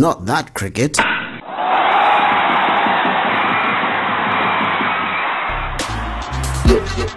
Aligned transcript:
Not 0.00 0.24
that 0.24 0.54
cricket. 0.54 0.96
Zimbabwe's 6.70 7.09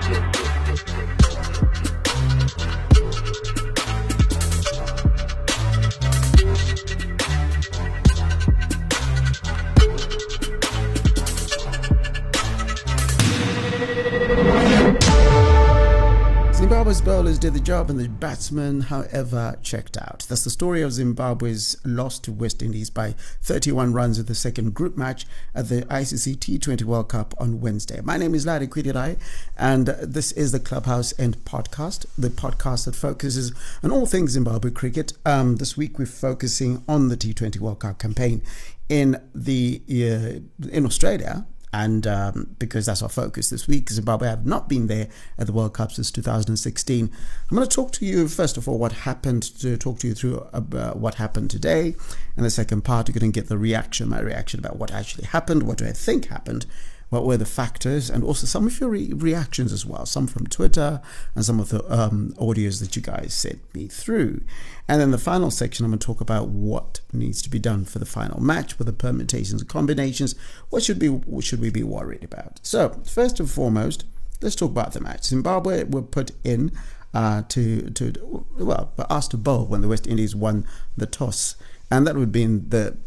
bowlers 17.14 17.38
did 17.38 17.54
the 17.54 17.60
job 17.60 17.92
and 17.92 18.00
the 18.00 18.10
batsmen, 18.10 18.82
however, 18.82 19.56
checked 19.62 19.98
out. 19.98 20.26
That's 20.28 20.44
the 20.44 20.50
story 20.50 20.82
of 20.82 20.94
Zimbabwe's 20.94 21.78
loss 21.86 22.18
to 22.18 22.32
West 22.32 22.64
Indies 22.64 22.90
by 22.90 23.14
31 23.44 23.94
runs 23.94 24.18
in 24.18 24.26
the 24.26 24.34
second 24.34 24.74
group 24.74 24.98
match 24.98 25.28
at 25.54 25.70
the 25.70 25.84
ICC 25.84 26.38
T20 26.38 26.82
World 26.82 27.10
Cup 27.10 27.36
on 27.38 27.62
Wednesday. 27.62 28.02
My 28.02 28.18
name 28.18 28.34
is 28.34 28.48
Larry 28.48 28.68
Kwirirayi, 28.68 29.20
and 29.60 29.90
this 30.02 30.32
is 30.32 30.54
the 30.54 30.60
Clubhouse 30.60 31.14
End 31.20 31.38
podcast, 31.46 32.08
the 32.18 32.30
podcast 32.30 32.86
that 32.86 32.96
focuses 32.96 33.54
on 33.84 33.92
all 33.92 34.08
things 34.08 34.32
Zimbabwe 34.32 34.72
cricket. 34.72 35.14
Um, 35.24 35.58
this 35.58 35.78
week 35.78 36.00
we're 36.00 36.08
focusing 36.08 36.84
on 36.88 37.10
the 37.10 37.16
T20 37.16 37.60
World 37.60 37.82
Cup 37.82 38.00
campaign 38.00 38.42
in 38.90 39.22
the 39.36 39.84
uh, 39.88 40.68
in 40.68 40.84
Australia 40.84 41.46
and 41.74 42.06
um, 42.06 42.56
because 42.60 42.86
that's 42.86 43.02
our 43.02 43.10
focus 43.10 43.50
this 43.50 43.68
week, 43.68 43.90
Zimbabwe 43.90 44.28
have 44.28 44.46
not 44.46 44.70
been 44.70 44.88
there 44.88 45.10
at 45.40 45.48
the 45.48 45.54
World 45.54 45.74
Cup 45.74 45.92
since 45.92 46.12
2016. 46.12 47.12
I'm 47.50 47.58
going 47.58 47.68
to 47.68 47.76
talk 47.76 47.92
to 47.94 48.06
you 48.06 48.28
first 48.28 48.58
of 48.58 48.70
all 48.70 48.78
what 48.78 48.92
happened 48.92 49.42
to 49.60 49.76
talk 49.76 49.98
to 50.00 50.08
you 50.08 50.14
through 50.14 50.48
uh, 50.54 50.94
what 50.94 51.16
happened 51.16 51.50
today, 51.50 51.96
and 52.38 52.46
the 52.46 52.52
second 52.52 52.84
part 52.84 53.08
you're 53.08 53.20
going 53.20 53.32
to 53.32 53.40
get 53.40 53.50
the 53.50 53.58
reaction, 53.58 54.10
my 54.10 54.20
reaction 54.20 54.60
about 54.60 54.78
what 54.78 54.92
actually 54.92 55.26
happened, 55.26 55.64
what 55.64 55.80
do 55.80 55.88
I 55.88 55.92
think 55.92 56.28
happened, 56.28 56.68
what 57.14 57.26
were 57.26 57.38
the 57.38 57.46
factors, 57.46 58.10
and 58.10 58.24
also 58.24 58.48
some 58.48 58.66
of 58.66 58.80
your 58.80 58.90
re- 58.90 59.14
reactions 59.14 59.72
as 59.72 59.86
well, 59.86 60.06
some 60.06 60.26
from 60.26 60.48
Twitter 60.48 61.00
and 61.36 61.46
some 61.46 61.60
of 61.60 61.70
the 61.70 61.84
um, 61.94 62.34
audios 62.38 62.80
that 62.80 62.96
you 62.96 63.02
guys 63.02 63.34
sent 63.34 63.60
me 63.76 63.88
through. 63.88 64.42
And 64.88 65.00
then 65.00 65.12
the 65.12 65.20
final 65.20 65.52
section, 65.52 65.86
I'm 65.86 65.92
going 65.92 66.00
to 66.00 66.06
talk 66.06 66.22
about 66.22 66.48
what 66.50 67.02
needs 67.14 67.42
to 67.44 67.50
be 67.52 67.60
done 67.60 67.86
for 67.86 68.00
the 68.00 68.06
final 68.06 68.42
match 68.42 68.80
with 68.80 68.88
the 68.88 68.94
permutations 68.94 69.62
and 69.62 69.70
combinations. 69.70 70.34
What 70.72 70.82
should 70.82 70.98
be 70.98 71.08
what 71.08 71.46
should 71.46 71.62
we 71.62 71.70
be 71.70 71.84
worried 71.84 72.24
about? 72.24 72.60
So 72.64 73.02
first 73.06 73.40
and 73.40 73.50
foremost, 73.50 74.06
let's 74.42 74.56
talk 74.56 74.72
about 74.72 74.94
the 74.94 75.02
match. 75.02 75.26
Zimbabwe 75.26 75.84
were 75.84 76.02
put 76.02 76.32
in 76.44 76.72
uh, 77.14 77.44
to 77.50 77.92
to 77.92 78.46
well, 78.58 78.92
asked 79.10 79.32
to 79.32 79.38
bowl 79.38 79.68
when 79.68 79.82
the 79.82 79.88
West 79.88 80.08
Indies 80.08 80.36
won 80.36 80.66
the 80.98 81.06
toss, 81.06 81.56
and 81.92 82.08
that 82.08 82.16
would 82.16 82.22
have 82.22 82.32
been 82.32 82.70
the 82.70 82.98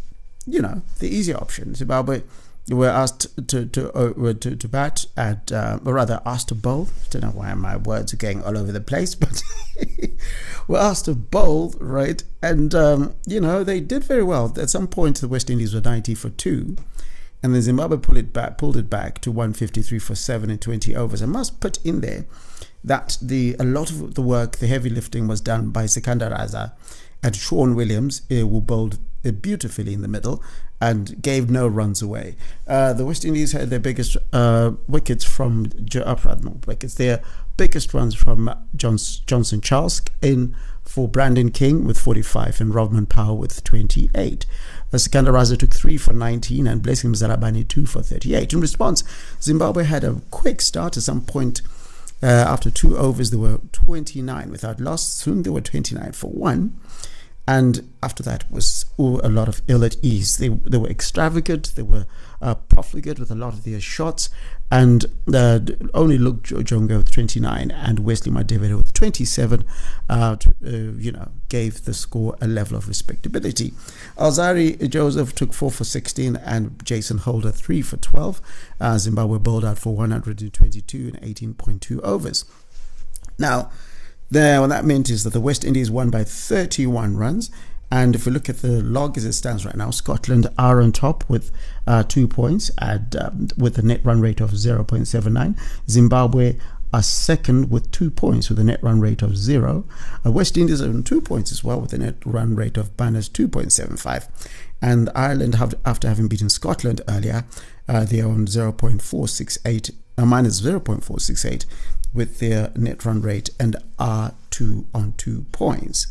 you 0.46 0.62
know 0.62 0.82
the 1.00 1.08
easier 1.08 1.36
option. 1.36 1.74
Zimbabwe 1.74 2.22
were 2.68 2.88
asked 2.88 3.28
to 3.48 3.66
to 3.66 3.92
uh, 3.92 4.32
to, 4.34 4.56
to 4.56 4.68
bat 4.68 5.06
at, 5.16 5.52
uh, 5.52 5.78
or 5.84 5.94
rather 5.94 6.20
asked 6.26 6.48
to 6.48 6.54
bowl. 6.54 6.88
I 6.90 7.08
don't 7.10 7.22
know 7.22 7.30
why 7.30 7.54
my 7.54 7.76
words 7.76 8.12
are 8.12 8.16
going 8.16 8.42
all 8.42 8.58
over 8.58 8.72
the 8.72 8.80
place, 8.80 9.14
but 9.24 9.42
we 9.78 10.14
were 10.68 10.78
asked 10.78 11.04
to 11.04 11.14
bowl, 11.14 11.74
right? 11.78 12.22
And 12.42 12.74
um, 12.74 13.14
you 13.26 13.40
know 13.40 13.62
they 13.62 13.80
did 13.80 14.04
very 14.04 14.24
well. 14.24 14.52
At 14.58 14.70
some 14.70 14.88
point, 14.88 15.20
the 15.20 15.28
West 15.28 15.50
Indies 15.50 15.74
were 15.74 15.80
ninety 15.80 16.14
for 16.14 16.30
two, 16.30 16.76
and 17.42 17.54
then 17.54 17.62
Zimbabwe 17.62 17.98
pulled 17.98 18.18
it 18.18 18.32
back, 18.32 18.58
pulled 18.58 18.76
it 18.76 18.90
back 18.90 19.20
to 19.20 19.30
one 19.30 19.52
fifty 19.52 19.82
three 19.82 20.00
for 20.00 20.16
seven 20.16 20.50
in 20.50 20.58
twenty 20.58 20.96
overs. 20.96 21.22
I 21.22 21.26
must 21.26 21.60
put 21.60 21.84
in 21.84 22.00
there 22.00 22.26
that 22.82 23.18
the 23.22 23.54
a 23.60 23.64
lot 23.64 23.90
of 23.90 24.14
the 24.14 24.22
work, 24.22 24.56
the 24.56 24.66
heavy 24.66 24.90
lifting, 24.90 25.28
was 25.28 25.40
done 25.40 25.70
by 25.70 25.86
Sikandar 25.86 26.30
Raza 26.30 26.72
and 27.22 27.34
Sean 27.34 27.74
Williams, 27.74 28.22
uh, 28.30 28.34
who 28.36 28.60
bowled 28.60 28.98
beautifully 29.32 29.92
in 29.92 30.02
the 30.02 30.08
middle 30.08 30.42
and 30.80 31.20
gave 31.22 31.50
no 31.50 31.66
runs 31.66 32.02
away. 32.02 32.36
Uh, 32.66 32.92
the 32.92 33.04
West 33.04 33.24
Indies 33.24 33.52
had 33.52 33.70
their 33.70 33.78
biggest 33.78 34.16
uh, 34.32 34.72
wickets 34.88 35.24
from 35.24 35.70
uh, 35.94 36.36
not 36.42 36.66
wickets, 36.66 36.94
their 36.94 37.22
biggest 37.56 37.94
runs 37.94 38.14
from 38.14 38.52
Johnson, 38.74 39.60
Charles 39.60 40.02
in 40.20 40.54
for 40.82 41.08
Brandon 41.08 41.50
King 41.50 41.84
with 41.84 41.98
45 41.98 42.60
and 42.60 42.72
Rovman 42.72 43.08
Powell 43.08 43.38
with 43.38 43.64
28. 43.64 44.46
Uh, 44.92 44.98
Sikandar 44.98 45.34
Raza 45.34 45.58
took 45.58 45.72
3 45.72 45.96
for 45.96 46.12
19 46.12 46.66
and 46.66 46.82
Blessing 46.82 47.12
Muzarabani 47.12 47.66
2 47.66 47.86
for 47.86 48.02
38. 48.02 48.52
In 48.52 48.60
response, 48.60 49.02
Zimbabwe 49.42 49.84
had 49.84 50.04
a 50.04 50.20
quick 50.30 50.60
start 50.60 50.96
at 50.96 51.02
some 51.02 51.22
point. 51.22 51.62
Uh, 52.22 52.26
after 52.26 52.70
two 52.70 52.96
overs, 52.96 53.30
there 53.30 53.38
were 53.38 53.60
29 53.72 54.50
without 54.50 54.80
loss. 54.80 55.06
Soon 55.06 55.42
there 55.42 55.52
were 55.52 55.60
29 55.60 56.12
for 56.12 56.30
one 56.30 56.78
and 57.48 57.88
after 58.02 58.22
that 58.24 58.50
was 58.50 58.84
a 58.98 59.28
lot 59.28 59.48
of 59.48 59.62
ill 59.68 59.84
at 59.84 59.96
ease. 60.02 60.38
They, 60.38 60.48
they 60.48 60.78
were 60.78 60.88
extravagant, 60.88 61.74
they 61.76 61.82
were 61.82 62.06
uh, 62.42 62.54
profligate 62.54 63.20
with 63.20 63.30
a 63.30 63.36
lot 63.36 63.52
of 63.52 63.62
their 63.62 63.80
shots, 63.80 64.30
and 64.70 65.06
uh, 65.32 65.60
only 65.94 66.18
Luke 66.18 66.42
Jongwe 66.42 66.96
with 66.96 67.12
29 67.12 67.70
and 67.70 68.00
Wessly 68.00 68.32
Madhevere 68.32 68.76
with 68.76 68.92
27, 68.92 69.64
uh, 70.08 70.36
to, 70.36 70.48
uh, 70.64 70.98
you 70.98 71.12
know, 71.12 71.30
gave 71.48 71.84
the 71.84 71.94
score 71.94 72.36
a 72.40 72.48
level 72.48 72.76
of 72.76 72.88
respectability. 72.88 73.72
Alzarri 74.18 74.88
Joseph 74.88 75.34
took 75.34 75.52
4 75.52 75.70
for 75.70 75.84
16 75.84 76.36
and 76.36 76.84
Jason 76.84 77.18
Holder 77.18 77.52
3 77.52 77.80
for 77.82 77.96
12. 77.96 78.40
Uh, 78.80 78.98
Zimbabwe 78.98 79.38
bowled 79.38 79.64
out 79.64 79.78
for 79.78 79.94
122 79.94 81.12
and 81.14 81.20
18.2 81.22 82.00
overs. 82.00 82.44
Now, 83.38 83.70
there, 84.30 84.60
what 84.60 84.68
that 84.68 84.84
meant 84.84 85.08
is 85.10 85.24
that 85.24 85.32
the 85.32 85.40
West 85.40 85.64
Indies 85.64 85.90
won 85.90 86.10
by 86.10 86.24
31 86.24 87.16
runs. 87.16 87.50
And 87.90 88.16
if 88.16 88.26
we 88.26 88.32
look 88.32 88.48
at 88.48 88.62
the 88.62 88.82
log 88.82 89.16
as 89.16 89.24
it 89.24 89.34
stands 89.34 89.64
right 89.64 89.76
now, 89.76 89.90
Scotland 89.90 90.48
are 90.58 90.80
on 90.80 90.90
top 90.90 91.28
with 91.28 91.52
uh, 91.86 92.02
two 92.02 92.26
points 92.26 92.70
at, 92.78 93.14
um, 93.14 93.48
with 93.56 93.78
a 93.78 93.82
net 93.82 94.04
run 94.04 94.20
rate 94.20 94.40
of 94.40 94.50
0.79. 94.50 95.56
Zimbabwe 95.88 96.56
are 96.92 97.02
second 97.02 97.70
with 97.70 97.90
two 97.92 98.10
points 98.10 98.48
with 98.48 98.58
a 98.58 98.64
net 98.64 98.82
run 98.82 99.00
rate 99.00 99.22
of 99.22 99.36
zero. 99.36 99.84
Uh, 100.24 100.32
West 100.32 100.56
Indies 100.56 100.82
are 100.82 100.88
on 100.88 101.04
two 101.04 101.20
points 101.20 101.52
as 101.52 101.62
well 101.62 101.80
with 101.80 101.92
a 101.92 101.98
net 101.98 102.16
run 102.24 102.56
rate 102.56 102.76
of 102.76 102.90
minus 102.98 103.28
2.75. 103.28 104.28
And 104.82 105.10
Ireland, 105.14 105.54
have, 105.56 105.74
after 105.84 106.08
having 106.08 106.28
beaten 106.28 106.48
Scotland 106.48 107.00
earlier, 107.08 107.44
uh, 107.88 108.04
they 108.04 108.20
are 108.20 108.28
on 108.28 108.46
0.468, 108.46 109.90
uh, 110.18 110.26
minus 110.26 110.60
0.468 110.60 111.64
with 112.16 112.40
their 112.40 112.72
net 112.74 113.04
run 113.04 113.20
rate 113.20 113.50
and 113.60 113.76
are 113.98 114.34
two 114.50 114.86
on 114.94 115.14
two 115.16 115.46
points. 115.52 116.06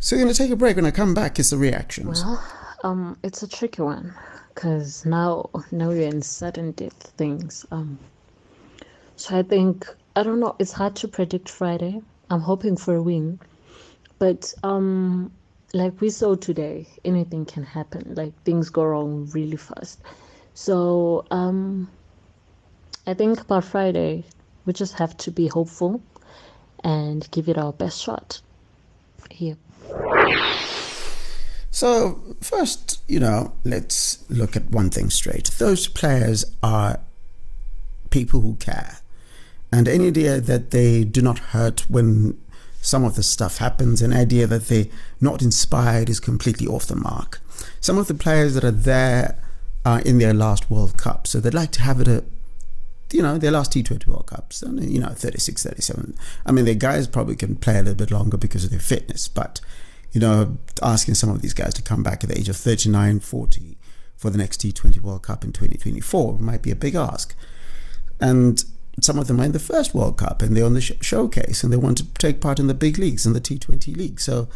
So, 0.00 0.16
we're 0.16 0.24
going 0.24 0.34
to 0.34 0.38
take 0.38 0.50
a 0.50 0.56
break. 0.56 0.76
When 0.76 0.84
I 0.84 0.90
come 0.90 1.14
back, 1.14 1.38
it's 1.38 1.50
the 1.50 1.56
reactions. 1.56 2.22
Well, 2.22 2.44
um, 2.82 3.16
it's 3.22 3.42
a 3.42 3.48
tricky 3.48 3.80
one 3.80 4.12
because 4.54 5.06
now, 5.06 5.48
now 5.72 5.90
you're 5.90 6.08
in 6.08 6.20
sudden 6.20 6.72
death 6.72 7.12
things. 7.16 7.64
Um, 7.70 7.98
so 9.16 9.38
I 9.38 9.42
think 9.42 9.86
I 10.16 10.22
don't 10.22 10.40
know. 10.40 10.56
It's 10.58 10.72
hard 10.72 10.96
to 10.96 11.08
predict 11.08 11.48
Friday. 11.48 12.00
I'm 12.30 12.40
hoping 12.40 12.76
for 12.76 12.96
a 12.96 13.02
win, 13.02 13.38
but 14.18 14.52
um, 14.62 15.32
like 15.72 16.00
we 16.00 16.10
saw 16.10 16.34
today, 16.34 16.86
anything 17.04 17.44
can 17.44 17.62
happen. 17.62 18.14
Like 18.14 18.32
things 18.44 18.70
go 18.70 18.84
wrong 18.84 19.28
really 19.32 19.56
fast. 19.56 20.00
So 20.54 21.24
um, 21.30 21.90
I 23.06 23.14
think 23.14 23.40
about 23.40 23.64
Friday, 23.64 24.24
we 24.64 24.72
just 24.72 24.94
have 24.94 25.16
to 25.18 25.30
be 25.30 25.48
hopeful 25.48 26.02
and 26.82 27.28
give 27.30 27.48
it 27.48 27.58
our 27.58 27.72
best 27.72 28.00
shot 28.00 28.40
here. 29.30 29.56
So, 31.70 32.36
first, 32.40 33.02
you 33.08 33.18
know, 33.18 33.52
let's 33.64 34.24
look 34.30 34.54
at 34.54 34.70
one 34.70 34.90
thing 34.90 35.10
straight. 35.10 35.50
Those 35.58 35.88
players 35.88 36.44
are 36.62 37.00
people 38.10 38.40
who 38.40 38.54
care. 38.56 38.98
And 39.72 39.88
any 39.88 40.06
idea 40.06 40.40
that 40.40 40.70
they 40.70 41.02
do 41.02 41.20
not 41.20 41.38
hurt 41.38 41.80
when 41.90 42.40
some 42.80 43.02
of 43.02 43.16
the 43.16 43.22
stuff 43.24 43.58
happens, 43.58 44.02
an 44.02 44.12
idea 44.12 44.46
that 44.46 44.68
they're 44.68 44.86
not 45.20 45.42
inspired 45.42 46.08
is 46.08 46.20
completely 46.20 46.66
off 46.66 46.86
the 46.86 46.94
mark. 46.94 47.40
Some 47.80 47.98
of 47.98 48.06
the 48.06 48.14
players 48.14 48.54
that 48.54 48.62
are 48.62 48.70
there 48.70 49.36
are 49.84 50.00
in 50.00 50.18
their 50.18 50.34
last 50.34 50.70
World 50.70 50.96
Cup, 50.96 51.26
so 51.26 51.40
they'd 51.40 51.54
like 51.54 51.72
to 51.72 51.82
have 51.82 52.00
it 52.00 52.08
a 52.08 52.24
you 53.12 53.22
know, 53.22 53.38
their 53.38 53.50
last 53.50 53.72
T20 53.72 54.06
World 54.06 54.26
Cups, 54.26 54.62
you 54.62 55.00
know, 55.00 55.08
36, 55.08 55.62
37. 55.62 56.16
I 56.46 56.52
mean, 56.52 56.64
the 56.64 56.74
guys 56.74 57.06
probably 57.06 57.36
can 57.36 57.56
play 57.56 57.74
a 57.74 57.82
little 57.82 57.94
bit 57.94 58.10
longer 58.10 58.36
because 58.36 58.64
of 58.64 58.70
their 58.70 58.80
fitness, 58.80 59.28
but, 59.28 59.60
you 60.12 60.20
know, 60.20 60.58
asking 60.82 61.14
some 61.14 61.30
of 61.30 61.42
these 61.42 61.54
guys 61.54 61.74
to 61.74 61.82
come 61.82 62.02
back 62.02 62.24
at 62.24 62.30
the 62.30 62.38
age 62.38 62.48
of 62.48 62.56
39, 62.56 63.20
40 63.20 63.76
for 64.16 64.30
the 64.30 64.38
next 64.38 64.60
T20 64.60 65.00
World 65.00 65.22
Cup 65.22 65.44
in 65.44 65.52
2024 65.52 66.38
might 66.38 66.62
be 66.62 66.70
a 66.70 66.76
big 66.76 66.94
ask. 66.94 67.34
And 68.20 68.64
some 69.02 69.18
of 69.18 69.26
them 69.26 69.40
are 69.40 69.44
in 69.44 69.52
the 69.52 69.58
first 69.58 69.94
World 69.94 70.18
Cup 70.18 70.40
and 70.40 70.56
they're 70.56 70.64
on 70.64 70.74
the 70.74 70.80
sh- 70.80 70.92
showcase 71.00 71.62
and 71.62 71.72
they 71.72 71.76
want 71.76 71.98
to 71.98 72.06
take 72.14 72.40
part 72.40 72.58
in 72.58 72.66
the 72.66 72.74
big 72.74 72.98
leagues, 72.98 73.26
in 73.26 73.32
the 73.32 73.40
T20 73.40 73.96
league. 73.96 74.20
So, 74.20 74.48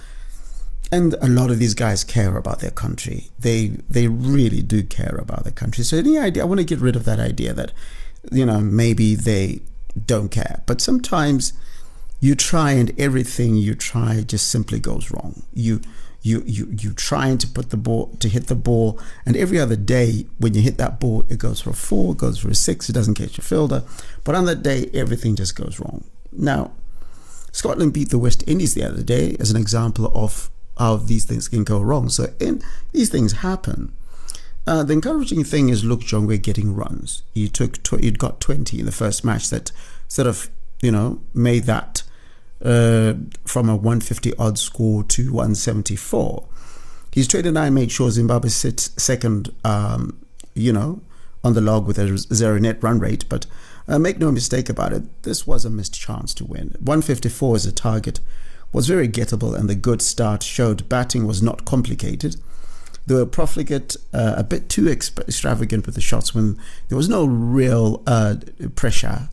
and 0.90 1.14
a 1.20 1.28
lot 1.28 1.50
of 1.50 1.58
these 1.58 1.74
guys 1.74 2.04
care 2.04 2.36
about 2.36 2.60
their 2.60 2.70
country. 2.70 3.30
They 3.38 3.68
they 3.90 4.08
really 4.08 4.62
do 4.62 4.82
care 4.82 5.16
about 5.18 5.44
their 5.44 5.52
country. 5.52 5.84
So 5.84 5.98
any 5.98 6.18
idea? 6.18 6.42
I 6.42 6.46
want 6.46 6.60
to 6.60 6.64
get 6.64 6.80
rid 6.80 6.96
of 6.96 7.04
that 7.04 7.20
idea 7.20 7.52
that 7.52 7.72
you 8.30 8.44
know, 8.44 8.60
maybe 8.60 9.14
they 9.14 9.60
don't 10.06 10.30
care. 10.30 10.62
But 10.66 10.80
sometimes 10.80 11.52
you 12.20 12.34
try 12.34 12.72
and 12.72 12.98
everything 12.98 13.56
you 13.56 13.74
try 13.74 14.22
just 14.22 14.48
simply 14.48 14.80
goes 14.80 15.10
wrong. 15.10 15.42
You 15.52 15.80
you 16.22 16.42
you 16.46 16.68
you 16.78 16.92
trying 16.92 17.38
to 17.38 17.46
put 17.46 17.70
the 17.70 17.76
ball 17.76 18.08
to 18.18 18.28
hit 18.28 18.48
the 18.48 18.54
ball, 18.54 18.98
and 19.24 19.36
every 19.36 19.58
other 19.58 19.76
day 19.76 20.26
when 20.38 20.54
you 20.54 20.62
hit 20.62 20.78
that 20.78 20.98
ball, 20.98 21.24
it 21.28 21.38
goes 21.38 21.60
for 21.60 21.70
a 21.70 21.74
four, 21.74 22.12
it 22.12 22.18
goes 22.18 22.38
for 22.38 22.50
a 22.50 22.54
six, 22.54 22.88
it 22.88 22.92
doesn't 22.92 23.14
catch 23.14 23.38
a 23.38 23.42
fielder. 23.42 23.84
But 24.24 24.34
on 24.34 24.44
that 24.46 24.62
day, 24.62 24.90
everything 24.92 25.36
just 25.36 25.54
goes 25.54 25.78
wrong. 25.78 26.04
Now, 26.32 26.72
Scotland 27.52 27.92
beat 27.92 28.10
the 28.10 28.18
West 28.18 28.42
Indies 28.46 28.74
the 28.74 28.84
other 28.84 29.02
day 29.02 29.36
as 29.38 29.50
an 29.50 29.56
example 29.56 30.10
of 30.14 30.50
how 30.76 30.96
these 30.96 31.24
things 31.24 31.48
can 31.48 31.64
go 31.64 31.80
wrong. 31.80 32.08
So, 32.08 32.32
in 32.40 32.62
these 32.92 33.10
things 33.10 33.32
happen. 33.32 33.92
Uh, 34.68 34.82
the 34.82 34.92
encouraging 34.92 35.44
thing 35.44 35.70
is 35.70 35.82
Luke 35.82 36.02
Jongwe 36.02 36.42
getting 36.42 36.74
runs. 36.74 37.22
He 37.32 37.48
took 37.48 37.82
tw- 37.82 38.02
he'd 38.02 38.18
got 38.18 38.38
20 38.38 38.78
in 38.78 38.84
the 38.84 38.92
first 38.92 39.24
match 39.24 39.48
that 39.48 39.72
sort 40.08 40.28
of 40.28 40.50
you 40.82 40.92
know 40.92 41.22
made 41.32 41.64
that 41.64 42.02
uh, 42.62 43.14
from 43.46 43.70
a 43.70 43.74
150 43.74 44.36
odd 44.36 44.58
score 44.58 45.02
to 45.04 45.32
174. 45.32 46.46
His 47.14 47.26
29 47.28 47.72
made 47.72 47.90
sure 47.90 48.10
Zimbabwe 48.10 48.50
sits 48.50 48.90
second, 49.02 49.54
um, 49.64 50.20
you 50.52 50.74
know, 50.74 51.00
on 51.42 51.54
the 51.54 51.62
log 51.62 51.86
with 51.86 51.98
a 51.98 52.18
zero 52.18 52.58
net 52.58 52.82
run 52.82 52.98
rate. 52.98 53.24
But 53.30 53.46
uh, 53.88 53.98
make 53.98 54.18
no 54.18 54.30
mistake 54.30 54.68
about 54.68 54.92
it, 54.92 55.22
this 55.22 55.46
was 55.46 55.64
a 55.64 55.70
missed 55.70 55.98
chance 55.98 56.34
to 56.34 56.44
win. 56.44 56.76
154 56.78 57.56
as 57.56 57.64
a 57.64 57.72
target 57.72 58.20
was 58.74 58.86
very 58.86 59.08
gettable, 59.08 59.58
and 59.58 59.66
the 59.66 59.74
good 59.74 60.02
start 60.02 60.42
showed 60.42 60.90
batting 60.90 61.26
was 61.26 61.42
not 61.42 61.64
complicated. 61.64 62.36
They 63.08 63.14
were 63.14 63.24
profligate, 63.24 63.96
uh, 64.12 64.34
a 64.36 64.44
bit 64.44 64.68
too 64.68 64.86
extravagant 64.86 65.86
with 65.86 65.94
the 65.94 66.02
shots 66.02 66.34
when 66.34 66.58
there 66.88 66.96
was 66.96 67.08
no 67.08 67.24
real 67.24 68.02
uh, 68.06 68.36
pressure, 68.74 69.30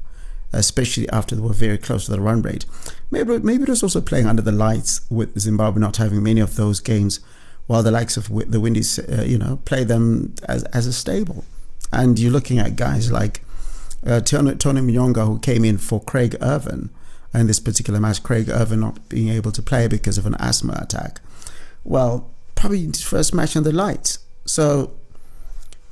especially 0.53 1.09
after 1.09 1.35
they 1.35 1.41
were 1.41 1.51
very 1.51 1.77
close 1.77 2.05
to 2.05 2.11
the 2.11 2.21
run 2.21 2.41
rate. 2.41 2.65
Maybe, 3.11 3.37
maybe 3.39 3.63
it 3.63 3.69
was 3.69 3.83
also 3.83 3.99
playing 3.99 4.27
under 4.27 4.41
the 4.41 4.53
lights 4.53 5.01
with 5.09 5.37
Zimbabwe 5.37 5.81
not 5.81 5.97
having 5.97 6.23
many 6.23 6.39
of 6.39 6.55
those 6.55 6.79
games, 6.79 7.19
while 7.67 7.83
the 7.83 7.91
likes 7.91 8.15
of 8.15 8.29
the 8.49 8.61
Windies, 8.61 8.97
uh, 8.97 9.25
you 9.27 9.37
know, 9.37 9.59
play 9.65 9.83
them 9.83 10.35
as, 10.47 10.63
as 10.65 10.87
a 10.87 10.93
stable. 10.93 11.43
And 11.91 12.17
you're 12.17 12.31
looking 12.31 12.59
at 12.59 12.77
guys 12.77 13.11
like 13.11 13.41
uh, 14.07 14.21
Tony, 14.21 14.55
Tony 14.55 14.93
who 14.93 15.39
came 15.39 15.65
in 15.65 15.79
for 15.79 15.99
Craig 16.01 16.37
Ervine 16.39 16.91
in 17.33 17.47
this 17.47 17.59
particular 17.59 17.99
match, 17.99 18.23
Craig 18.23 18.47
Ervine 18.47 18.79
not 18.79 19.09
being 19.09 19.27
able 19.27 19.51
to 19.51 19.61
play 19.61 19.89
because 19.89 20.17
of 20.17 20.25
an 20.25 20.35
asthma 20.39 20.79
attack. 20.81 21.19
Well, 21.83 22.31
probably 22.65 22.87
his 22.87 23.03
first 23.03 23.31
match 23.31 23.55
on 23.55 23.61
the 23.61 23.71
lights. 23.71 24.17
So 24.45 24.91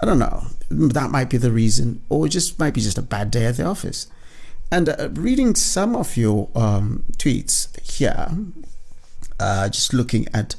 I 0.01 0.07
don't 0.07 0.17
know. 0.17 0.47
That 0.71 1.11
might 1.11 1.29
be 1.29 1.37
the 1.37 1.51
reason, 1.51 2.01
or 2.09 2.25
it 2.25 2.29
just 2.29 2.57
might 2.57 2.73
be 2.73 2.81
just 2.81 2.97
a 2.97 3.03
bad 3.03 3.29
day 3.29 3.45
at 3.45 3.57
the 3.57 3.65
office. 3.65 4.07
And 4.71 4.89
uh, 4.89 5.09
reading 5.13 5.53
some 5.53 5.95
of 5.95 6.17
your 6.17 6.49
um, 6.55 7.03
tweets 7.17 7.79
here, 7.79 8.27
uh, 9.39 9.69
just 9.69 9.93
looking 9.93 10.27
at 10.33 10.55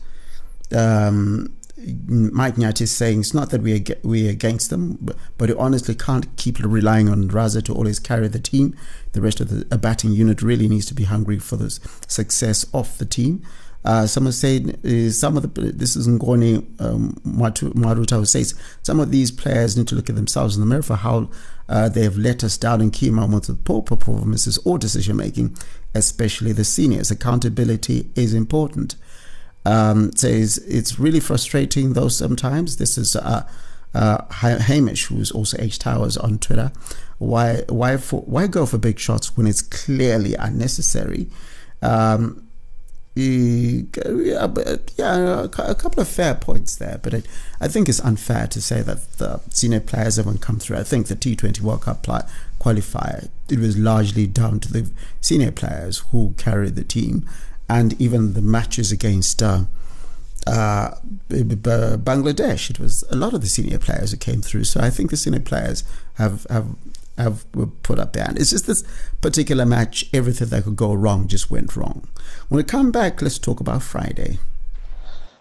um, 0.72 1.56
Mike 1.76 2.54
Nyati 2.54 2.86
saying 2.86 3.20
it's 3.20 3.34
not 3.34 3.50
that 3.50 3.62
we 3.62 3.74
are 3.74 3.96
we 4.04 4.28
against 4.28 4.70
them, 4.70 4.98
but, 5.00 5.16
but 5.36 5.48
you 5.48 5.58
honestly 5.58 5.96
can't 5.96 6.36
keep 6.36 6.60
relying 6.60 7.08
on 7.08 7.28
Raza 7.28 7.60
to 7.64 7.74
always 7.74 7.98
carry 7.98 8.28
the 8.28 8.38
team. 8.38 8.76
The 9.14 9.20
rest 9.20 9.40
of 9.40 9.48
the 9.68 9.78
batting 9.78 10.12
unit 10.12 10.42
really 10.42 10.68
needs 10.68 10.86
to 10.86 10.94
be 10.94 11.04
hungry 11.04 11.40
for 11.40 11.56
the 11.56 11.70
success 12.06 12.64
of 12.72 12.96
the 12.98 13.04
team. 13.04 13.42
Uh, 13.84 14.06
someone 14.06 14.32
said 14.32 14.78
uh, 14.84 15.10
some 15.10 15.36
of 15.36 15.42
the 15.42 15.60
this 15.72 15.94
is 15.94 16.08
Ngoni 16.08 16.58
um, 16.80 17.20
Maruta 17.26 18.16
who 18.16 18.24
says 18.24 18.54
some 18.82 18.98
of 18.98 19.10
these 19.10 19.30
players 19.30 19.76
need 19.76 19.88
to 19.88 19.94
look 19.94 20.08
at 20.08 20.16
themselves 20.16 20.56
in 20.56 20.60
the 20.60 20.66
mirror 20.66 20.82
for 20.82 20.96
how 20.96 21.28
uh, 21.68 21.88
they 21.88 22.02
have 22.02 22.16
let 22.16 22.42
us 22.42 22.56
down 22.56 22.80
in 22.80 22.90
key 22.90 23.10
moments 23.10 23.48
with 23.48 23.62
poor 23.64 23.82
performances 23.82 24.58
or 24.64 24.78
decision 24.78 25.16
making, 25.16 25.56
especially 25.94 26.52
the 26.52 26.64
seniors. 26.64 27.10
Accountability 27.10 28.08
is 28.14 28.32
important. 28.32 28.96
Um, 29.66 30.12
says 30.14 30.58
it's 30.58 30.98
really 30.98 31.20
frustrating 31.20 31.92
though 31.92 32.08
sometimes. 32.08 32.78
This 32.78 32.96
is 32.96 33.16
uh, 33.16 33.46
uh, 33.94 34.24
Hamish, 34.32 35.06
who's 35.06 35.30
also 35.30 35.56
H 35.58 35.78
Towers 35.78 36.16
on 36.16 36.38
Twitter. 36.38 36.72
Why 37.18 37.62
why 37.68 37.96
for 37.98 38.22
why 38.22 38.46
go 38.46 38.66
for 38.66 38.78
big 38.78 38.98
shots 38.98 39.36
when 39.36 39.46
it's 39.46 39.62
clearly 39.62 40.34
unnecessary? 40.34 41.28
Um, 41.80 42.43
yeah, 43.16 44.48
but 44.48 44.92
yeah, 44.96 45.44
a 45.44 45.74
couple 45.74 46.00
of 46.00 46.08
fair 46.08 46.34
points 46.34 46.76
there, 46.76 46.98
but 47.00 47.14
it, 47.14 47.26
I 47.60 47.68
think 47.68 47.88
it's 47.88 48.00
unfair 48.00 48.48
to 48.48 48.60
say 48.60 48.82
that 48.82 49.18
the 49.18 49.40
senior 49.50 49.80
players 49.80 50.16
haven't 50.16 50.40
come 50.40 50.58
through. 50.58 50.78
I 50.78 50.82
think 50.82 51.06
the 51.06 51.14
T20 51.14 51.60
World 51.60 51.82
Cup 51.82 52.04
qualifier 52.60 53.28
it 53.48 53.58
was 53.58 53.76
largely 53.76 54.26
down 54.26 54.58
to 54.60 54.72
the 54.72 54.90
senior 55.20 55.52
players 55.52 55.98
who 56.10 56.34
carried 56.38 56.74
the 56.74 56.84
team, 56.84 57.28
and 57.68 58.00
even 58.00 58.32
the 58.32 58.42
matches 58.42 58.90
against 58.90 59.42
uh, 59.42 59.64
uh, 60.46 60.96
Bangladesh, 61.28 62.70
it 62.70 62.80
was 62.80 63.04
a 63.10 63.16
lot 63.16 63.32
of 63.32 63.42
the 63.42 63.46
senior 63.46 63.78
players 63.78 64.10
who 64.10 64.16
came 64.16 64.42
through. 64.42 64.64
So 64.64 64.80
I 64.80 64.90
think 64.90 65.10
the 65.10 65.16
senior 65.16 65.40
players 65.40 65.84
have 66.14 66.46
have 66.50 66.74
have 67.16 67.46
put 67.82 67.98
up 67.98 68.12
there. 68.12 68.26
And 68.28 68.38
it's 68.38 68.50
just 68.50 68.66
this 68.66 68.84
particular 69.20 69.66
match, 69.66 70.04
everything 70.12 70.48
that 70.48 70.64
could 70.64 70.76
go 70.76 70.92
wrong 70.92 71.28
just 71.28 71.50
went 71.50 71.76
wrong. 71.76 72.08
When 72.48 72.56
we 72.56 72.64
come 72.64 72.90
back, 72.90 73.22
let's 73.22 73.38
talk 73.38 73.60
about 73.60 73.82
Friday. 73.82 74.38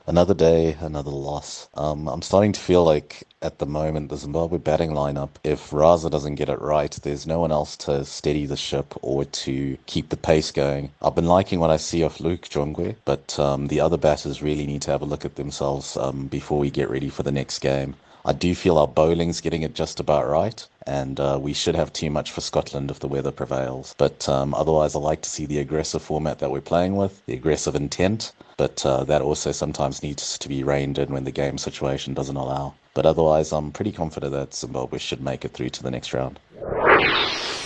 Another 0.05 0.33
day, 0.33 0.75
another 0.81 1.11
loss. 1.11 1.69
Um, 1.75 2.09
I'm 2.09 2.21
starting 2.21 2.51
to 2.51 2.59
feel 2.59 2.83
like 2.83 3.23
at 3.41 3.59
the 3.59 3.65
moment 3.65 4.09
the 4.09 4.17
Zimbabwe 4.17 4.57
batting 4.57 4.91
lineup, 4.91 5.29
if 5.45 5.69
Raza 5.69 6.11
doesn't 6.11 6.35
get 6.35 6.49
it 6.49 6.59
right, 6.59 6.91
there's 6.91 7.25
no 7.25 7.39
one 7.39 7.53
else 7.53 7.77
to 7.77 8.03
steady 8.03 8.45
the 8.45 8.57
ship 8.57 8.93
or 9.01 9.23
to 9.23 9.77
keep 9.85 10.09
the 10.09 10.17
pace 10.17 10.51
going. 10.51 10.91
I've 11.01 11.15
been 11.15 11.27
liking 11.27 11.61
what 11.61 11.69
I 11.69 11.77
see 11.77 12.01
of 12.01 12.19
Luke 12.19 12.49
Jongwe, 12.49 12.97
but 13.05 13.39
um, 13.39 13.67
the 13.67 13.79
other 13.79 13.95
batters 13.95 14.41
really 14.41 14.65
need 14.65 14.81
to 14.81 14.91
have 14.91 15.01
a 15.01 15.05
look 15.05 15.23
at 15.23 15.35
themselves 15.35 15.95
um, 15.95 16.27
before 16.27 16.59
we 16.59 16.69
get 16.69 16.89
ready 16.89 17.07
for 17.07 17.23
the 17.23 17.31
next 17.31 17.59
game. 17.59 17.95
I 18.25 18.31
do 18.31 18.55
feel 18.55 18.77
our 18.77 18.87
bowling's 18.87 19.41
getting 19.41 19.63
it 19.63 19.75
just 19.75 19.99
about 19.99 20.29
right, 20.29 20.65
and 20.87 21.19
uh, 21.19 21.37
we 21.41 21.51
should 21.51 21.75
have 21.75 21.91
too 21.91 22.09
much 22.09 22.31
for 22.31 22.39
Scotland 22.39 22.89
if 22.89 22.99
the 22.99 23.07
weather 23.09 23.33
prevails. 23.33 23.93
But 23.97 24.29
um, 24.29 24.53
otherwise, 24.53 24.95
I 24.95 24.99
like 24.99 25.21
to 25.23 25.29
see 25.29 25.45
the 25.45 25.59
aggressive 25.59 26.01
format 26.01 26.39
that 26.39 26.49
we're 26.49 26.61
playing 26.61 26.95
with, 26.95 27.21
the 27.25 27.33
aggressive 27.33 27.75
intent, 27.75 28.31
but 28.57 28.85
uh, 28.85 29.03
that 29.03 29.21
also 29.21 29.51
sometimes 29.51 30.03
needs 30.03 30.37
to 30.39 30.47
be 30.47 30.63
reined 30.63 30.99
in 30.99 31.11
when 31.11 31.25
the 31.25 31.31
game 31.31 31.57
situation 31.57 32.13
doesn't 32.13 32.37
allow. 32.37 32.75
But 32.93 33.05
otherwise, 33.05 33.51
I'm 33.51 33.73
pretty 33.73 33.91
confident 33.91 34.31
that 34.31 34.53
Zimbabwe 34.53 34.99
should 34.99 35.21
make 35.21 35.43
it 35.43 35.51
through 35.51 35.71
to 35.71 35.83
the 35.83 35.91
next 35.91 36.13
round. 36.13 36.39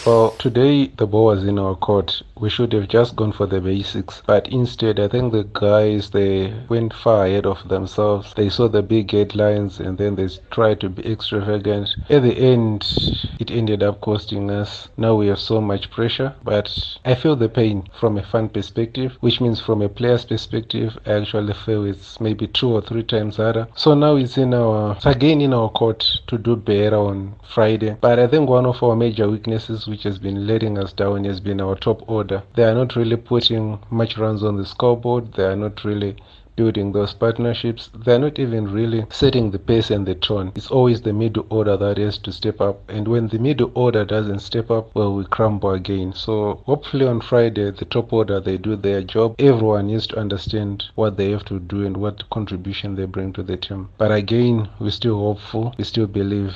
Well, 0.07 0.31
today 0.37 0.87
the 0.87 1.05
ball 1.05 1.25
was 1.25 1.43
in 1.43 1.59
our 1.59 1.75
court. 1.75 2.21
We 2.39 2.49
should 2.49 2.71
have 2.71 2.87
just 2.87 3.17
gone 3.17 3.33
for 3.33 3.45
the 3.45 3.59
basics. 3.59 4.23
But 4.25 4.47
instead, 4.47 5.01
I 5.01 5.09
think 5.09 5.33
the 5.33 5.43
guys, 5.43 6.11
they 6.11 6.53
went 6.69 6.93
far 6.93 7.25
ahead 7.25 7.45
of 7.45 7.67
themselves. 7.67 8.33
They 8.33 8.47
saw 8.47 8.69
the 8.69 8.81
big 8.81 9.11
headlines 9.11 9.81
and 9.81 9.97
then 9.97 10.15
they 10.15 10.29
tried 10.49 10.79
to 10.79 10.87
be 10.87 11.11
extravagant. 11.11 11.93
At 12.09 12.23
the 12.23 12.37
end, 12.37 12.85
it 13.37 13.51
ended 13.51 13.83
up 13.83 13.99
costing 13.99 14.49
us. 14.49 14.87
Now 14.95 15.15
we 15.15 15.27
have 15.27 15.39
so 15.39 15.59
much 15.59 15.91
pressure. 15.91 16.33
But 16.41 16.73
I 17.03 17.13
feel 17.13 17.35
the 17.35 17.49
pain 17.49 17.89
from 17.99 18.17
a 18.17 18.23
fan 18.23 18.47
perspective, 18.47 19.17
which 19.19 19.41
means 19.41 19.59
from 19.59 19.81
a 19.81 19.89
player's 19.89 20.23
perspective, 20.23 20.97
I 21.05 21.15
actually 21.15 21.53
feel 21.53 21.83
it's 21.83 22.21
maybe 22.21 22.47
two 22.47 22.69
or 22.69 22.81
three 22.81 23.03
times 23.03 23.35
harder. 23.35 23.67
So 23.75 23.93
now 23.93 24.15
it's 24.15 24.37
in 24.37 24.53
our, 24.53 24.93
it's 24.93 25.05
again 25.05 25.41
in 25.41 25.53
our 25.53 25.69
court 25.69 26.05
to 26.27 26.37
do 26.37 26.55
better 26.55 26.95
on 26.95 27.35
Friday. 27.53 27.97
But 27.99 28.19
I 28.19 28.27
think 28.27 28.49
one 28.49 28.65
of 28.65 28.81
our 28.81 28.95
major 28.95 29.29
weaknesses, 29.29 29.85
which 29.85 29.96
has 30.03 30.19
been 30.19 30.47
letting 30.47 30.77
us 30.77 30.93
down 30.93 31.23
has 31.25 31.39
been 31.39 31.61
our 31.61 31.75
top 31.75 32.07
order. 32.09 32.43
They 32.55 32.63
are 32.63 32.75
not 32.75 32.95
really 32.95 33.17
putting 33.17 33.79
much 33.89 34.17
runs 34.17 34.43
on 34.43 34.57
the 34.57 34.65
scoreboard. 34.65 35.33
They 35.33 35.45
are 35.45 35.55
not 35.55 35.83
really 35.83 36.17
building 36.57 36.91
those 36.91 37.13
partnerships. 37.13 37.89
They're 37.93 38.19
not 38.19 38.39
even 38.39 38.73
really 38.73 39.05
setting 39.11 39.51
the 39.51 39.59
pace 39.59 39.91
and 39.91 40.05
the 40.05 40.15
tone. 40.15 40.51
It's 40.55 40.71
always 40.71 41.01
the 41.01 41.13
middle 41.13 41.45
order 41.49 41.77
that 41.77 41.97
has 41.99 42.17
to 42.19 42.31
step 42.31 42.59
up. 42.59 42.81
And 42.89 43.07
when 43.07 43.27
the 43.27 43.37
middle 43.37 43.71
order 43.75 44.03
doesn't 44.03 44.39
step 44.39 44.71
up, 44.71 44.93
well, 44.95 45.13
we 45.13 45.23
crumble 45.25 45.71
again. 45.71 46.13
So 46.13 46.63
hopefully 46.65 47.05
on 47.05 47.21
Friday, 47.21 47.69
the 47.71 47.85
top 47.85 48.11
order, 48.11 48.39
they 48.39 48.57
do 48.57 48.75
their 48.75 49.03
job. 49.03 49.35
Everyone 49.37 49.87
needs 49.87 50.07
to 50.07 50.19
understand 50.19 50.85
what 50.95 51.15
they 51.15 51.29
have 51.29 51.45
to 51.45 51.59
do 51.59 51.85
and 51.85 51.95
what 51.95 52.29
contribution 52.31 52.95
they 52.95 53.05
bring 53.05 53.33
to 53.33 53.43
the 53.43 53.57
team. 53.57 53.89
But 53.99 54.11
again, 54.11 54.67
we're 54.79 54.89
still 54.89 55.19
hopeful. 55.19 55.75
We 55.77 55.83
still 55.83 56.07
believe 56.07 56.55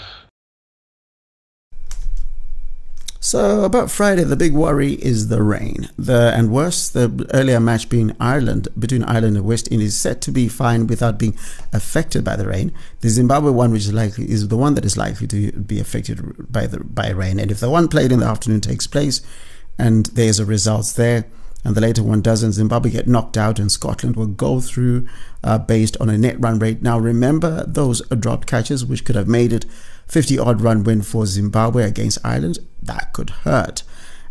so 3.32 3.64
about 3.64 3.90
Friday, 3.90 4.26
the 4.26 4.36
big 4.36 4.52
worry 4.52 4.96
is 4.96 5.30
the 5.30 5.42
rain. 5.42 5.88
The 5.98 6.34
and 6.36 6.52
worse, 6.52 6.90
the 6.90 7.30
earlier 7.34 7.62
match 7.62 7.88
being 7.88 8.14
Ireland 8.20 8.68
between 8.78 9.04
Ireland 9.04 9.38
and 9.38 9.46
West 9.46 9.72
Indies 9.72 9.98
set 9.98 10.20
to 10.24 10.32
be 10.32 10.50
fine 10.50 10.86
without 10.86 11.18
being 11.18 11.38
affected 11.72 12.26
by 12.26 12.36
the 12.36 12.46
rain. 12.46 12.74
The 13.00 13.08
Zimbabwe 13.08 13.52
one, 13.52 13.72
which 13.72 13.84
is 13.84 13.94
likely, 13.94 14.30
is 14.30 14.50
the 14.50 14.58
one 14.58 14.74
that 14.74 14.84
is 14.84 14.98
likely 14.98 15.28
to 15.28 15.54
be 15.54 15.80
affected 15.80 16.52
by 16.52 16.68
the 16.68 16.82
by 16.84 17.12
rain. 17.12 17.40
And 17.40 17.50
if 17.52 17.62
the 17.62 17.70
one 17.70 17.88
played 17.88 18.12
in 18.12 18.20
the 18.20 18.26
afternoon 18.26 18.60
takes 18.60 18.86
place, 18.86 19.22
and 19.80 20.08
there's 20.08 20.40
a 20.42 20.46
result 20.46 20.92
there, 20.98 21.24
and 21.64 21.76
the 21.76 21.82
later 21.82 22.04
one 22.04 22.22
doesn't, 22.22 22.54
Zimbabwe 22.54 22.92
get 22.92 23.08
knocked 23.08 23.38
out, 23.38 23.60
and 23.60 23.72
Scotland 23.72 24.16
will 24.16 24.28
go 24.28 24.60
through 24.60 25.08
uh, 25.44 25.58
based 25.58 25.98
on 26.02 26.10
a 26.10 26.18
net 26.18 26.40
run 26.40 26.60
rate. 26.60 26.82
Now 26.82 26.98
remember 26.98 27.66
those 27.68 28.02
dropped 28.08 28.48
catches, 28.48 28.86
which 28.86 29.06
could 29.06 29.16
have 29.16 29.28
made 29.28 29.54
it 29.54 29.66
50 30.08 30.40
odd 30.40 30.62
run 30.62 30.84
win 30.84 31.02
for 31.02 31.26
Zimbabwe 31.26 31.84
against 31.84 32.20
Ireland, 32.24 32.60
that 32.82 33.14
could 33.14 33.30
hurt. 33.30 33.84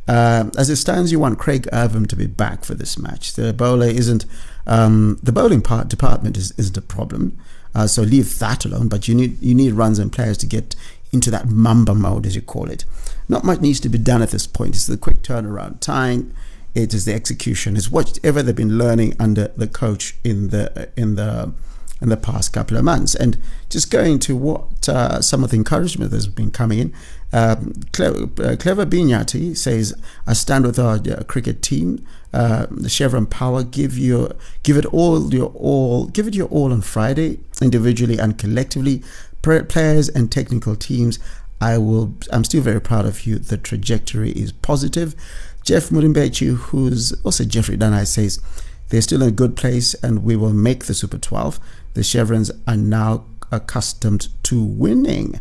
Uh, 0.08 0.50
as 0.58 0.68
it 0.68 0.76
stands, 0.76 1.12
you 1.12 1.20
want 1.20 1.38
Craig 1.38 1.68
Ervine 1.72 2.06
to 2.06 2.16
be 2.16 2.26
back 2.26 2.64
for 2.64 2.74
this 2.74 2.98
match. 2.98 3.34
The 3.34 3.52
bowler 3.52 3.86
isn't 3.86 4.26
um, 4.66 5.18
the 5.22 5.32
bowling 5.32 5.62
part 5.62 5.88
department 5.88 6.36
is 6.36 6.52
isn't 6.58 6.76
a 6.76 6.82
problem. 6.82 7.38
Uh, 7.74 7.86
so 7.86 8.02
leave 8.02 8.38
that 8.40 8.64
alone. 8.64 8.88
But 8.88 9.08
you 9.08 9.14
need 9.14 9.40
you 9.40 9.54
need 9.54 9.72
runs 9.72 9.98
and 9.98 10.12
players 10.12 10.36
to 10.38 10.46
get 10.46 10.74
into 11.12 11.30
that 11.30 11.48
mamba 11.48 11.94
mode, 11.94 12.26
as 12.26 12.34
you 12.34 12.42
call 12.42 12.70
it. 12.70 12.84
Not 13.28 13.44
much 13.44 13.60
needs 13.60 13.80
to 13.80 13.88
be 13.88 13.98
done 13.98 14.22
at 14.22 14.30
this 14.30 14.46
point. 14.46 14.74
It's 14.74 14.86
the 14.86 14.96
quick 14.96 15.22
turnaround 15.22 15.80
time. 15.80 16.34
It 16.74 16.94
is 16.94 17.04
the 17.04 17.14
execution. 17.14 17.76
It's 17.76 17.90
whatever 17.90 18.42
they've 18.42 18.54
been 18.54 18.78
learning 18.78 19.16
under 19.18 19.48
the 19.56 19.66
coach 19.66 20.16
in 20.22 20.48
the 20.48 20.90
in 20.96 21.16
the 21.16 21.52
in 22.00 22.08
the 22.08 22.16
past 22.16 22.52
couple 22.52 22.76
of 22.76 22.84
months. 22.84 23.14
And 23.14 23.38
just 23.68 23.90
going 23.90 24.18
to 24.20 24.36
what 24.36 24.88
uh, 24.88 25.20
some 25.20 25.44
of 25.44 25.50
the 25.50 25.56
encouragement 25.56 26.10
that's 26.10 26.26
been 26.26 26.50
coming 26.50 26.78
in, 26.78 26.94
um, 27.32 27.74
Clever, 27.92 28.28
uh, 28.42 28.56
Clever 28.56 28.86
Binyati 28.86 29.56
says, 29.56 29.94
I 30.26 30.32
stand 30.32 30.64
with 30.64 30.78
our 30.78 30.96
uh, 30.96 31.22
cricket 31.24 31.62
team, 31.62 32.06
the 32.32 32.88
Chevron 32.88 33.26
Power, 33.26 33.62
give 33.62 33.98
your, 33.98 34.32
give 34.62 34.76
it 34.76 34.86
all 34.86 35.32
your 35.32 35.50
all, 35.50 36.06
give 36.06 36.26
it 36.26 36.34
your 36.34 36.48
all 36.48 36.72
on 36.72 36.80
Friday, 36.80 37.40
individually 37.60 38.18
and 38.18 38.38
collectively, 38.38 39.02
players 39.42 40.08
and 40.08 40.30
technical 40.32 40.76
teams. 40.76 41.18
I 41.60 41.76
will, 41.76 42.14
I'm 42.32 42.44
still 42.44 42.62
very 42.62 42.80
proud 42.80 43.04
of 43.04 43.26
you. 43.26 43.38
The 43.38 43.58
trajectory 43.58 44.30
is 44.30 44.50
positive. 44.50 45.14
Jeff 45.64 45.90
Murimbechi, 45.90 46.54
who's 46.54 47.12
also 47.22 47.44
Jeffrey 47.44 47.76
Danai, 47.76 48.06
says, 48.06 48.40
they're 48.88 49.02
still 49.02 49.22
in 49.22 49.28
a 49.28 49.32
good 49.32 49.56
place 49.56 49.94
and 49.94 50.24
we 50.24 50.36
will 50.36 50.52
make 50.52 50.86
the 50.86 50.94
Super 50.94 51.18
12 51.18 51.60
the 51.94 52.02
Chevrons 52.02 52.50
are 52.66 52.76
now 52.76 53.24
accustomed 53.50 54.28
to 54.44 54.62
winning. 54.62 55.40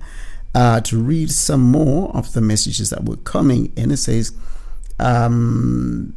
Uh, 0.56 0.82
to 0.82 1.00
read 1.00 1.30
some 1.30 1.62
more 1.62 2.10
of 2.16 2.34
the 2.34 2.42
messages 2.42 2.90
that 2.90 3.06
were 3.06 3.18
coming 3.18 3.72
in, 3.76 3.92
it 3.92 3.98
says, 3.98 4.34
um, 4.98 6.14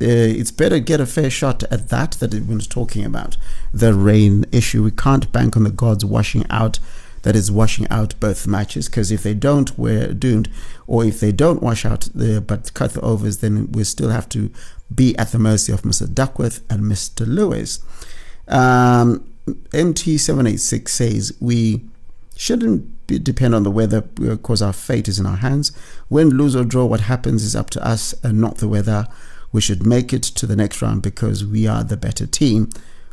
uh, 0.00 0.06
it's 0.06 0.50
better 0.50 0.78
get 0.78 1.00
a 1.00 1.06
fair 1.06 1.28
shot 1.28 1.62
at 1.64 1.88
that 1.90 2.12
that 2.12 2.32
it 2.32 2.46
was 2.46 2.66
talking 2.66 3.04
about 3.04 3.36
the 3.74 3.92
rain 3.92 4.46
issue. 4.52 4.82
We 4.82 4.90
can't 4.90 5.30
bank 5.32 5.56
on 5.56 5.64
the 5.64 5.70
gods 5.70 6.04
washing 6.04 6.46
out 6.48 6.78
that 7.22 7.36
is 7.36 7.50
washing 7.50 7.88
out 7.88 8.18
both 8.20 8.46
matches 8.46 8.88
because 8.88 9.10
if 9.10 9.22
they 9.22 9.34
don't, 9.34 9.76
we're 9.78 10.12
doomed. 10.12 10.48
Or 10.86 11.04
if 11.04 11.20
they 11.20 11.32
don't 11.32 11.62
wash 11.62 11.84
out 11.84 12.08
the 12.14 12.40
but 12.40 12.72
cut 12.74 12.92
the 12.92 13.00
overs, 13.00 13.38
then 13.38 13.72
we 13.72 13.84
still 13.84 14.10
have 14.10 14.28
to 14.30 14.50
be 14.94 15.16
at 15.18 15.32
the 15.32 15.38
mercy 15.38 15.72
of 15.72 15.82
Mr. 15.82 16.12
Duckworth 16.12 16.62
and 16.70 16.82
Mr. 16.82 17.26
Lewis. 17.26 17.80
Um, 18.46 19.28
MT786 19.46 20.88
says 20.88 21.32
we 21.40 21.82
shouldn't 22.36 23.06
be, 23.06 23.18
depend 23.18 23.54
on 23.54 23.64
the 23.64 23.70
weather 23.70 24.00
because 24.00 24.62
our 24.62 24.72
fate 24.72 25.08
is 25.08 25.18
in 25.18 25.26
our 25.26 25.36
hands. 25.36 25.72
Win, 26.08 26.30
lose, 26.30 26.54
or 26.54 26.64
draw, 26.64 26.84
what 26.84 27.00
happens 27.00 27.42
is 27.42 27.56
up 27.56 27.70
to 27.70 27.86
us 27.86 28.14
and 28.22 28.40
not 28.40 28.58
the 28.58 28.68
weather. 28.68 29.08
We 29.50 29.60
should 29.60 29.86
make 29.86 30.12
it 30.12 30.22
to 30.22 30.46
the 30.46 30.56
next 30.56 30.80
round 30.80 31.02
because 31.02 31.44
we 31.44 31.66
are 31.66 31.82
the 31.82 31.96
better 31.96 32.26
team. 32.26 32.70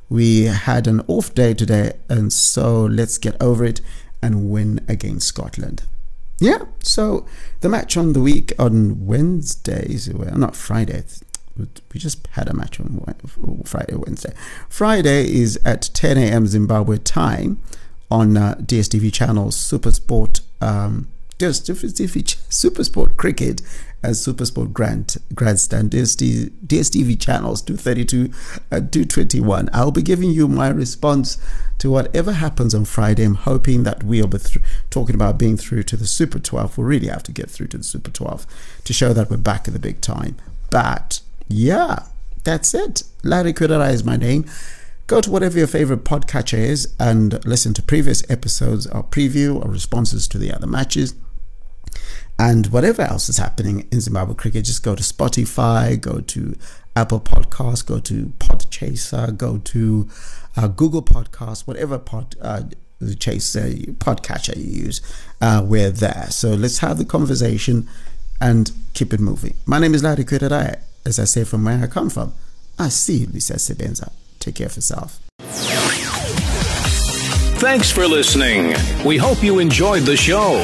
We 0.09 0.43
had 0.43 0.87
an 0.87 1.01
off 1.07 1.33
day 1.33 1.53
today, 1.53 1.93
and 2.09 2.31
so 2.31 2.83
let's 2.85 3.17
get 3.17 3.35
over 3.41 3.65
it 3.65 3.81
and 4.21 4.49
win 4.49 4.83
against 4.87 5.27
Scotland. 5.27 5.83
Yeah, 6.39 6.65
so 6.83 7.25
the 7.61 7.69
match 7.69 7.95
on 7.95 8.13
the 8.13 8.19
week 8.19 8.53
on 8.59 9.05
Wednesday, 9.05 9.97
well, 10.13 10.37
not 10.37 10.55
Friday, 10.55 11.03
we 11.57 11.99
just 11.99 12.27
had 12.31 12.49
a 12.49 12.53
match 12.53 12.79
on 12.79 13.01
Friday, 13.63 13.95
Wednesday. 13.95 14.33
Friday 14.67 15.33
is 15.33 15.59
at 15.65 15.89
10 15.93 16.17
a.m. 16.17 16.47
Zimbabwe 16.47 16.97
time 16.97 17.61
on 18.11 18.35
uh, 18.35 18.55
DSTV 18.59 19.13
channels 19.13 19.55
Super 19.55 19.91
Sport, 19.91 20.41
um, 21.41 21.49
DSTV, 21.49 22.53
Super 22.53 22.83
Sport 22.83 23.17
Cricket 23.17 23.61
and 24.03 24.15
Super 24.15 24.45
Sport 24.45 24.73
Grand 24.73 25.17
Grandstand 25.33 25.91
DSTV, 25.91 27.19
channels 27.19 27.61
232 27.61 28.31
and 28.71 28.91
221. 28.91 29.69
I'll 29.73 29.91
be 29.91 30.01
giving 30.01 30.31
you 30.31 30.47
my 30.47 30.69
response 30.69 31.37
to 31.79 31.89
whatever 31.89 32.33
happens 32.33 32.73
on 32.73 32.85
Friday. 32.85 33.23
I'm 33.23 33.35
hoping 33.35 33.83
that 33.83 34.03
we'll 34.03 34.27
be 34.27 34.37
th- 34.37 34.63
talking 34.89 35.15
about 35.15 35.37
being 35.37 35.57
through 35.57 35.83
to 35.83 35.97
the 35.97 36.07
Super 36.07 36.39
12. 36.39 36.77
We 36.77 36.83
really 36.83 37.07
have 37.07 37.23
to 37.23 37.31
get 37.31 37.49
through 37.49 37.67
to 37.67 37.77
the 37.77 37.83
Super 37.83 38.11
12 38.11 38.45
to 38.83 38.93
show 38.93 39.13
that 39.13 39.29
we're 39.29 39.37
back 39.37 39.67
at 39.67 39.73
the 39.73 39.79
big 39.79 40.01
time. 40.01 40.37
But 40.69 41.21
yeah, 41.47 42.05
that's 42.43 42.73
it. 42.73 43.03
Larry 43.23 43.53
Kudara 43.53 43.91
is 43.91 44.03
my 44.03 44.17
name. 44.17 44.45
Go 45.07 45.21
to 45.21 45.29
whatever 45.29 45.57
your 45.59 45.67
favorite 45.67 46.03
podcatcher 46.03 46.57
is 46.57 46.93
and 46.99 47.43
listen 47.45 47.75
to 47.75 47.83
previous 47.83 48.27
episodes 48.29 48.87
or 48.87 49.03
preview 49.03 49.63
or 49.63 49.69
responses 49.69 50.27
to 50.29 50.39
the 50.39 50.51
other 50.51 50.65
matches. 50.65 51.13
And 52.37 52.67
whatever 52.67 53.01
else 53.01 53.29
is 53.29 53.37
happening 53.37 53.87
in 53.91 54.01
Zimbabwe 54.01 54.35
cricket, 54.35 54.65
just 54.65 54.83
go 54.83 54.95
to 54.95 55.03
Spotify, 55.03 55.99
go 55.99 56.19
to 56.19 56.55
Apple 56.95 57.19
Podcasts, 57.19 57.85
go 57.85 57.99
to 57.99 58.33
Podchaser, 58.39 59.35
go 59.37 59.57
to 59.59 60.09
uh, 60.57 60.67
Google 60.67 61.01
Podcasts, 61.01 61.65
whatever 61.65 61.97
pod 61.97 62.35
uh, 62.41 62.63
chaser 63.19 63.69
podcatcher 63.99 64.55
you 64.55 64.85
use, 64.85 65.01
uh, 65.41 65.61
we're 65.65 65.91
there. 65.91 66.27
So 66.29 66.49
let's 66.49 66.79
have 66.79 66.97
the 66.97 67.05
conversation 67.05 67.87
and 68.41 68.71
keep 68.93 69.13
it 69.13 69.19
moving. 69.19 69.55
My 69.65 69.79
name 69.79 69.93
is 69.93 70.03
Larry 70.03 70.25
Kudara 70.25 70.79
as 71.05 71.19
I 71.19 71.25
say 71.25 71.43
from 71.43 71.63
where 71.63 71.81
I 71.81 71.87
come 71.87 72.09
from, 72.09 72.33
I 72.79 72.89
see 72.89 73.25
Lisa 73.27 73.55
Sebenza. 73.55 74.11
Take 74.39 74.55
care 74.55 74.67
of 74.67 74.75
yourself. 74.75 75.19
Thanks 77.59 77.91
for 77.91 78.07
listening. 78.07 78.75
We 79.05 79.17
hope 79.17 79.43
you 79.43 79.59
enjoyed 79.59 80.03
the 80.03 80.17
show. 80.17 80.63